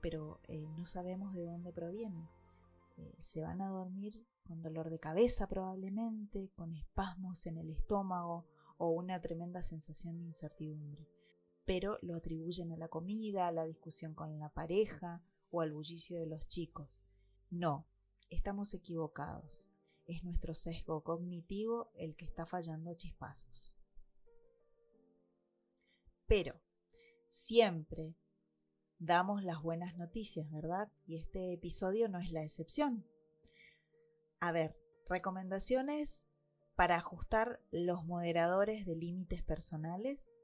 [0.00, 2.28] pero eh, no sabemos de dónde proviene.
[2.96, 8.46] Eh, se van a dormir con dolor de cabeza probablemente, con espasmos en el estómago
[8.76, 11.08] o una tremenda sensación de incertidumbre.
[11.64, 16.18] Pero lo atribuyen a la comida, a la discusión con la pareja o al bullicio
[16.18, 17.04] de los chicos.
[17.54, 17.86] No,
[18.30, 19.68] estamos equivocados.
[20.06, 23.76] Es nuestro sesgo cognitivo el que está fallando chispazos.
[26.26, 26.60] Pero
[27.30, 28.16] siempre
[28.98, 30.90] damos las buenas noticias, ¿verdad?
[31.06, 33.06] Y este episodio no es la excepción.
[34.40, 34.76] A ver,
[35.08, 36.26] recomendaciones
[36.74, 40.40] para ajustar los moderadores de límites personales.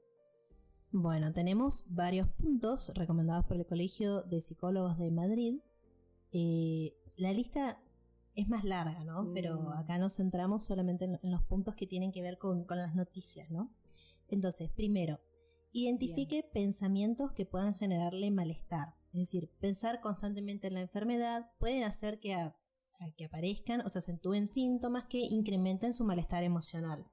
[0.91, 5.59] Bueno, tenemos varios puntos recomendados por el Colegio de Psicólogos de Madrid.
[6.33, 7.79] Eh, la lista
[8.35, 9.23] es más larga, ¿no?
[9.23, 9.33] Mm.
[9.33, 12.77] Pero acá nos centramos solamente en, en los puntos que tienen que ver con, con
[12.77, 13.71] las noticias, ¿no?
[14.27, 15.19] Entonces, primero,
[15.73, 18.95] identifique pensamientos que puedan generarle malestar.
[19.07, 22.55] Es decir, pensar constantemente en la enfermedad pueden hacer que, a-
[22.99, 27.05] a que aparezcan o se acentúen síntomas que incrementen su malestar emocional.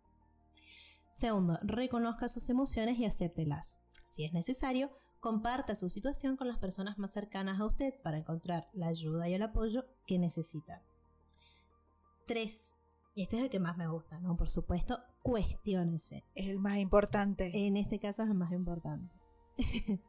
[1.10, 3.80] Segundo, reconozca sus emociones y acéptelas.
[4.04, 8.68] Si es necesario, comparta su situación con las personas más cercanas a usted para encontrar
[8.72, 10.82] la ayuda y el apoyo que necesita.
[12.26, 12.76] 3.
[13.14, 14.36] Y este es el que más me gusta, ¿no?
[14.36, 16.24] Por supuesto, cuestiónese.
[16.34, 17.50] Es el más importante.
[17.52, 19.12] En este caso es el más importante.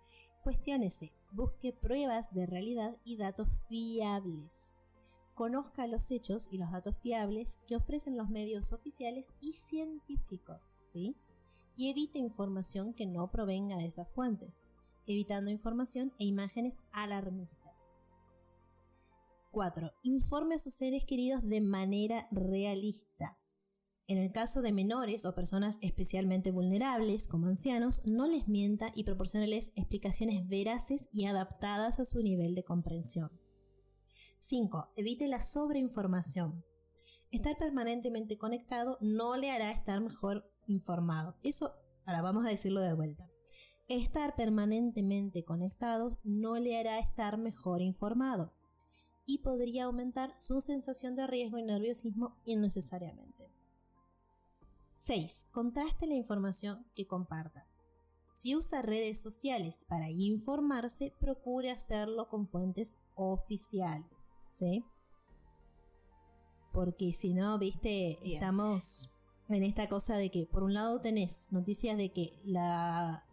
[0.44, 4.76] Cuestiónese, busque pruebas de realidad y datos fiables.
[5.34, 11.16] Conozca los hechos y los datos fiables que ofrecen los medios oficiales y científicos, ¿sí?
[11.76, 14.66] Y evite información que no provenga de esas fuentes,
[15.06, 17.90] evitando información e imágenes alarmistas.
[19.52, 19.92] 4.
[20.04, 23.38] Informe a sus seres queridos de manera realista.
[24.08, 29.04] En el caso de menores o personas especialmente vulnerables, como ancianos, no les mienta y
[29.04, 33.30] proporcionales explicaciones veraces y adaptadas a su nivel de comprensión.
[34.40, 34.94] 5.
[34.96, 36.64] Evite la sobreinformación.
[37.32, 41.36] Estar permanentemente conectado no le hará estar mejor informado.
[41.44, 43.30] Eso, ahora vamos a decirlo de vuelta.
[43.90, 48.54] Estar permanentemente conectado no le hará estar mejor informado
[49.26, 53.52] y podría aumentar su sensación de riesgo y nerviosismo innecesariamente.
[54.98, 55.48] 6.
[55.52, 57.68] Contraste la información que comparta.
[58.30, 64.36] Si usa redes sociales para informarse, procure hacerlo con fuentes oficiales.
[64.54, 64.86] ¿Sí?
[66.74, 69.10] Porque si no, viste, estamos
[69.48, 73.26] en esta cosa de que por un lado tenés noticias de que la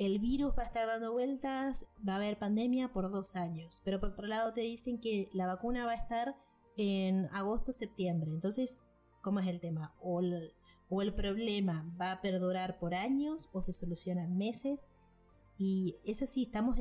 [0.00, 4.00] el virus va a estar dando vueltas, va a haber pandemia por dos años, pero
[4.00, 6.36] por otro lado te dicen que la vacuna va a estar
[6.78, 8.30] en agosto-septiembre.
[8.30, 8.80] Entonces,
[9.20, 9.94] ¿cómo es el tema?
[10.00, 14.88] O el problema va a perdurar por años o se soluciona en meses.
[15.58, 16.76] Y es así, estamos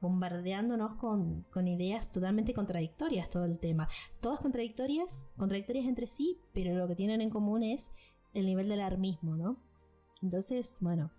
[0.00, 3.88] bombardeándonos con, ideas totalmente contradictorias todo el tema.
[4.20, 7.90] Todas contradictorias, contradictorias entre sí, pero lo que tienen en común es
[8.34, 9.56] el nivel del alarmismo, ¿no?
[10.22, 11.10] Entonces, bueno,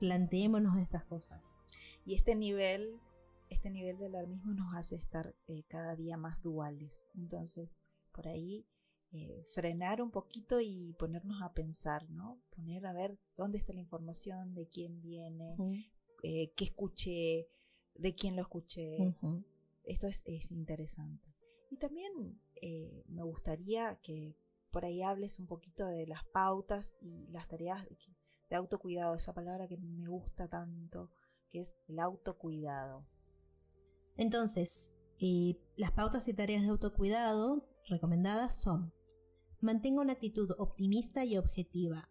[0.00, 1.60] planteémonos estas cosas.
[2.04, 2.98] Y este nivel,
[3.50, 7.04] este nivel del alarmismo nos hace estar eh, cada día más duales.
[7.14, 7.80] Entonces,
[8.12, 8.66] por ahí
[9.12, 12.40] eh, frenar un poquito y ponernos a pensar, ¿no?
[12.54, 15.56] Poner a ver dónde está la información, de quién viene,
[16.22, 17.48] eh, qué escuché,
[17.94, 19.16] de quién lo escuché.
[19.82, 21.26] Esto es, interesante.
[21.70, 24.36] Y también eh, me gustaría que
[24.70, 27.84] por ahí hables un poquito de las pautas y las tareas
[28.50, 31.10] de autocuidado, esa palabra que me gusta tanto,
[31.50, 33.06] que es el autocuidado.
[34.16, 34.90] Entonces,
[35.76, 38.92] las pautas y tareas de autocuidado recomendadas son
[39.60, 42.08] Mantenga una actitud optimista y objetiva.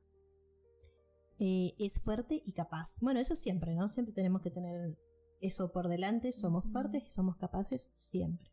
[1.39, 2.99] Eh, es fuerte y capaz.
[3.01, 3.87] Bueno, eso siempre, ¿no?
[3.87, 4.99] Siempre tenemos que tener
[5.41, 6.31] eso por delante.
[6.31, 8.51] Somos fuertes y somos capaces siempre.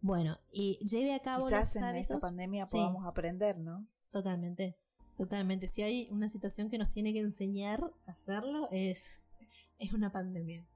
[0.00, 3.86] Bueno, y lleve a cabo Quizás en esta pandemia podamos aprender, ¿no?
[4.10, 4.78] Totalmente,
[5.16, 5.68] totalmente.
[5.68, 9.20] Si hay una situación que nos tiene que enseñar a hacerlo, es,
[9.78, 10.66] es una pandemia.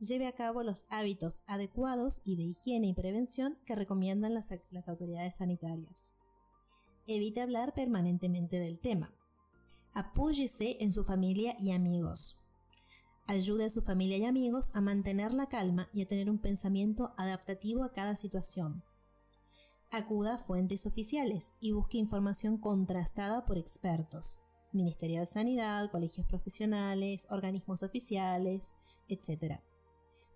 [0.00, 4.88] Lleve a cabo los hábitos adecuados y de higiene y prevención que recomiendan las, las
[4.88, 6.12] autoridades sanitarias
[7.08, 9.12] evite hablar permanentemente del tema.
[9.94, 12.40] Apóyese en su familia y amigos.
[13.26, 17.14] Ayude a su familia y amigos a mantener la calma y a tener un pensamiento
[17.16, 18.82] adaptativo a cada situación.
[19.90, 24.42] Acuda a fuentes oficiales y busque información contrastada por expertos.
[24.72, 28.74] Ministerio de Sanidad, colegios profesionales, organismos oficiales,
[29.08, 29.60] etc.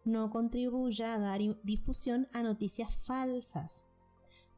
[0.05, 3.93] No contribuya a dar difusión a noticias falsas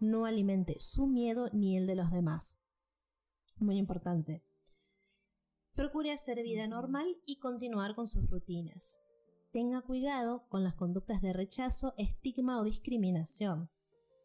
[0.00, 2.59] no alimente su miedo ni el de los demás.
[3.59, 4.44] Muy importante.
[5.74, 9.00] Procure hacer vida normal y continuar con sus rutinas.
[9.52, 13.70] Tenga cuidado con las conductas de rechazo, estigma o discriminación.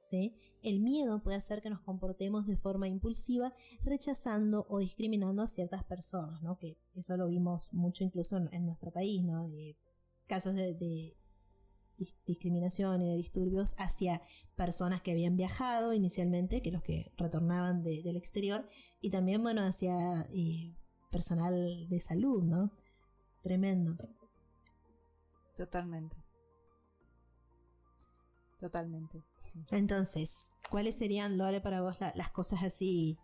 [0.02, 0.36] ¿Sí?
[0.62, 5.84] El miedo puede hacer que nos comportemos de forma impulsiva, rechazando o discriminando a ciertas
[5.84, 6.58] personas, ¿no?
[6.58, 9.48] que eso lo vimos mucho incluso en, nuestro país, ¿no?
[9.50, 9.78] de
[10.28, 11.16] casos de
[12.26, 14.22] discriminación y de disturbios hacia
[14.56, 18.68] personas que habían viajado inicialmente, que los que retornaban del exterior,
[19.02, 20.76] y también, bueno, hacia eh,
[21.12, 22.72] personal de salud, ¿no?
[23.42, 23.98] Tremendo.
[25.56, 26.16] Totalmente.
[28.60, 29.24] Totalmente.
[29.72, 33.18] Entonces, ¿cuáles serían, Lore, para vos las cosas así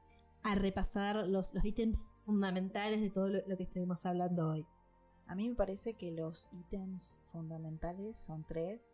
[0.44, 4.66] a repasar los, los ítems fundamentales de todo lo que estuvimos hablando hoy?
[5.28, 8.94] A mí me parece que los ítems fundamentales son tres.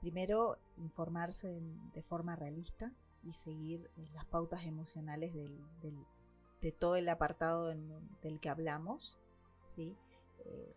[0.00, 1.60] Primero, informarse
[1.94, 2.92] de forma realista
[3.22, 9.18] y seguir las pautas emocionales de todo el apartado del que hablamos.
[9.68, 9.96] ¿sí?
[10.44, 10.74] Eh,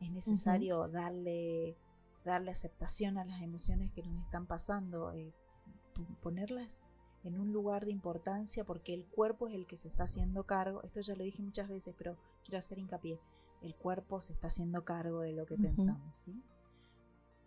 [0.00, 1.76] es necesario darle,
[2.24, 5.32] darle aceptación a las emociones que nos están pasando, eh,
[6.22, 6.84] ponerlas
[7.24, 10.82] en un lugar de importancia porque el cuerpo es el que se está haciendo cargo.
[10.82, 13.20] Esto ya lo dije muchas veces, pero quiero hacer hincapié
[13.62, 16.14] el cuerpo se está haciendo cargo de lo que pensamos.
[16.16, 16.42] ¿sí?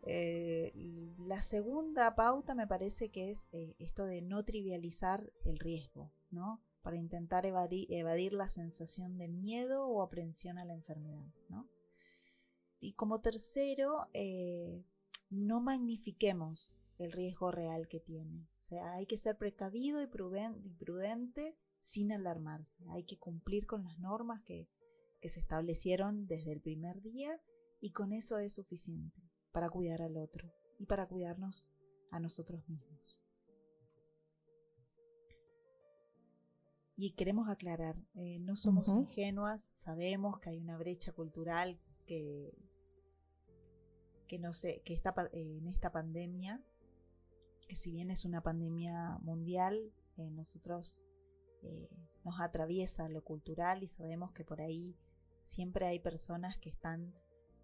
[0.04, 0.72] Eh,
[1.20, 6.62] la segunda pauta me parece que es eh, esto de no trivializar el riesgo, ¿no?
[6.82, 11.68] Para intentar evadir, la sensación de miedo o aprensión a la enfermedad, ¿no?
[12.84, 14.84] Y como tercero, eh,
[15.30, 18.46] no magnifiquemos el riesgo real que tiene.
[18.60, 22.84] O sea, hay que ser precavido y prudente sin alarmarse.
[22.90, 24.68] Hay que cumplir con las normas que,
[25.22, 27.42] que se establecieron desde el primer día
[27.80, 29.22] y con eso es suficiente
[29.54, 31.70] para cuidar al otro y para cuidarnos
[32.12, 33.22] a nosotros mismos.
[36.98, 42.54] Y queremos aclarar, eh, no somos ingenuas, sabemos que hay una brecha cultural que,
[44.34, 46.60] que no sé, que está en esta pandemia,
[47.68, 51.04] que si bien es una pandemia mundial, eh, nosotros
[51.62, 51.88] eh,
[52.24, 54.98] nos atraviesa lo cultural y sabemos que por ahí
[55.44, 57.14] siempre hay personas que están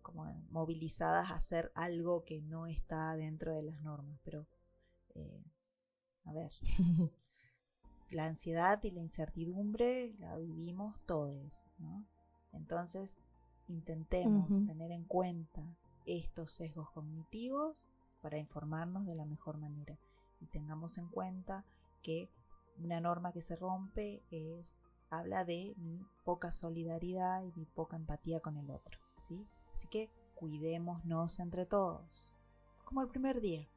[0.04, 4.20] como movilizadas a hacer algo que no está dentro de las normas.
[4.24, 4.46] Pero,
[5.16, 5.44] eh,
[6.26, 6.52] a ver,
[8.12, 12.06] la ansiedad y la incertidumbre la vivimos todos, ¿no?
[12.52, 13.22] Entonces,
[13.68, 15.64] intentemos tener en cuenta
[16.18, 17.88] estos sesgos cognitivos
[18.22, 19.98] para informarnos de la mejor manera.
[20.42, 21.66] Y tengamos en cuenta
[22.02, 22.30] que
[22.78, 28.40] una norma que se rompe es habla de mi poca solidaridad y mi poca empatía
[28.40, 29.46] con el otro, ¿sí?
[29.74, 32.34] Así que cuidémonos entre todos,
[32.86, 33.68] como el primer día.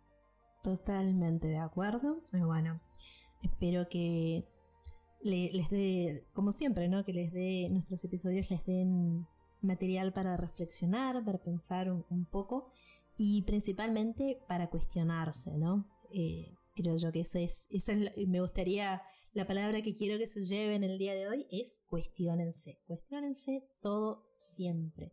[0.62, 2.22] Totalmente de acuerdo.
[2.32, 2.80] Bueno,
[3.42, 4.46] espero que
[5.22, 7.04] les dé, como siempre, ¿no?
[7.04, 9.26] Que les dé, nuestros episodios les den
[9.62, 12.70] material para reflexionar, para pensar un, poco
[13.16, 15.86] y principalmente para cuestionarse, ¿no?
[16.12, 19.02] Eh, creo yo que eso es, eso es, me gustaría,
[19.32, 24.24] la palabra que quiero que se lleven el día de hoy es cuestionense, cuestionense todo
[24.28, 25.12] siempre.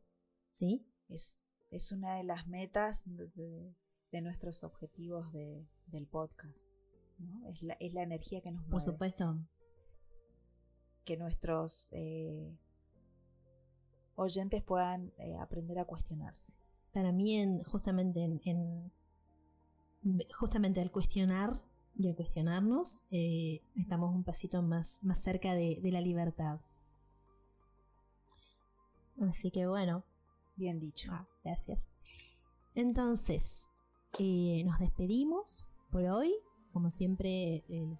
[0.50, 0.86] ¿sí?
[1.08, 3.76] Es, es una de las metas de,
[4.22, 6.68] nuestros objetivos del podcast.
[7.48, 8.72] Es, la, es, la, energía que nos mueve.
[8.72, 9.38] Por supuesto.
[11.06, 12.58] Que nuestros eh,
[14.20, 16.54] oyentes puedan eh, aprender a cuestionarse.
[16.94, 18.92] Para mí, en, justamente en,
[20.38, 21.62] justamente al cuestionar
[21.96, 26.60] y al cuestionarnos, eh, estamos un pasito más, más cerca de, de la libertad.
[29.22, 30.04] Así que bueno,
[30.60, 31.10] Bien dicho.
[31.14, 31.80] Ah, gracias.
[32.76, 33.66] Entonces,
[34.20, 36.36] eh, nos despedimos por hoy.
[36.74, 37.96] Como siempre, eh,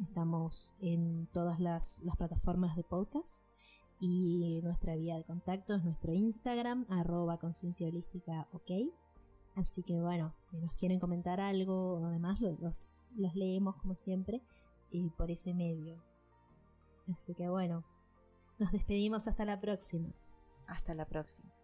[0.00, 3.42] estamos en todas las, plataformas de podcast
[3.98, 7.88] y nuestra vía de contacto es nuestro Instagram, arroba conciencia
[8.52, 8.70] ok.
[9.54, 14.42] Así que bueno, si nos quieren comentar algo o demás, los, los leemos como siempre
[14.90, 16.02] y por ese medio.
[17.12, 17.84] Así que bueno,
[18.58, 20.12] nos despedimos hasta la próxima.
[20.66, 21.63] Hasta la próxima.